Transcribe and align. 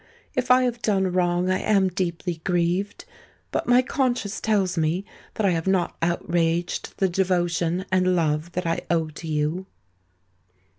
If 0.33 0.49
I 0.49 0.63
have 0.63 0.81
done 0.81 1.11
wrong, 1.11 1.51
I 1.51 1.59
am 1.59 1.87
deeply 1.87 2.41
grieved;—but 2.43 3.67
my 3.67 3.83
conscience 3.83 4.41
tells 4.41 4.75
me 4.75 5.05
that 5.35 5.45
I 5.45 5.51
have 5.51 5.67
not 5.67 5.95
outraged 6.01 6.95
the 6.97 7.07
devotion 7.07 7.85
and 7.91 8.15
love 8.15 8.53
that 8.53 8.65
I 8.65 8.81
owe 8.89 9.09
to 9.09 9.27
you." 9.27 9.67